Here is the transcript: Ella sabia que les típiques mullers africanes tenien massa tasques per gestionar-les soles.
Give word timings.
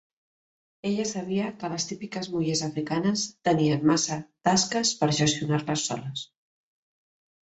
Ella 0.91 1.03
sabia 1.09 1.49
que 1.63 1.69
les 1.73 1.85
típiques 1.89 2.29
mullers 2.35 2.63
africanes 2.69 3.27
tenien 3.49 3.85
massa 3.91 4.19
tasques 4.49 4.95
per 5.03 5.11
gestionar-les 5.23 5.89
soles. 5.91 6.25